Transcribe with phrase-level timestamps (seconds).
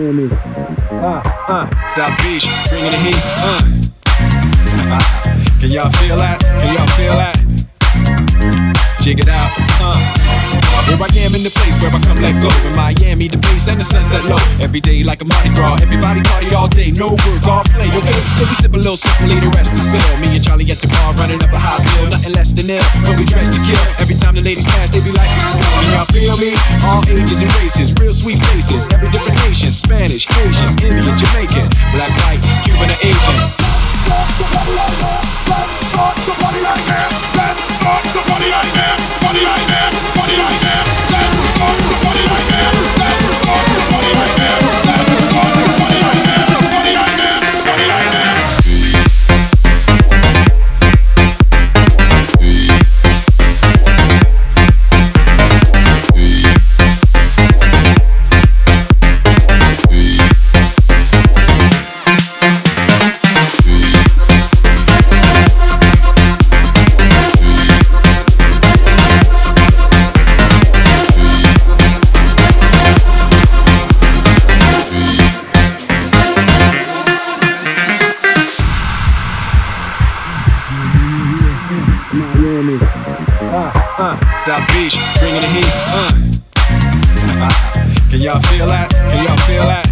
[0.00, 3.20] Uh, South Beach, bringing the heat.
[3.36, 3.60] Uh.
[5.60, 6.40] Can y'all feel that?
[6.40, 7.36] Can y'all feel that?
[9.02, 9.50] Jig it out.
[9.78, 10.20] Uh.
[10.90, 12.50] Here I am in the place where I come let go.
[12.66, 14.42] In Miami, the bass and the sunset low.
[14.58, 15.78] Every day like a Mardi Gras.
[15.78, 17.86] Everybody party all day, no work, all play.
[17.86, 20.02] Okay, so we sip a little, sip leave the rest to spill.
[20.18, 22.82] Me and Charlie at the bar running up a high bill, nothing less than ill.
[23.06, 26.10] When we dress to kill, every time the ladies pass, they be like, Can y'all
[26.10, 26.58] feel me?
[26.82, 27.94] All ages and races,
[30.18, 32.39] Spanish, Asian, Indian, Jamaican, black, white,
[84.46, 85.68] South Beach, bringing the heat.
[85.92, 86.12] Uh.
[88.10, 88.88] Can y'all feel that?
[88.90, 89.86] Can y'all feel that?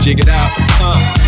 [0.00, 0.50] Jig it out.
[0.80, 1.20] Uh.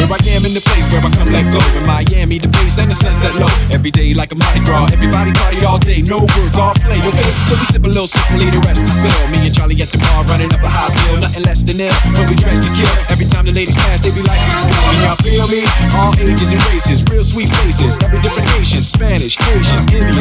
[0.00, 1.60] Here I am in the place where I come let go.
[1.76, 3.52] In Miami, the bass and the sunset low.
[3.68, 4.88] Every day like a Mardi Gras.
[4.96, 6.96] Everybody party all day, no work, all play.
[6.96, 9.12] Okay, so we sip a little, sip and leave the rest to spill.
[9.28, 11.92] Me and Charlie at the bar running up a high bill, nothing less than ill.
[12.16, 15.20] When we dress to kill, every time the ladies pass, they be like, Can y'all
[15.20, 15.68] feel me?
[16.00, 20.19] All ages and races, real sweet faces, every different nation, Spanish, Asian, Indian,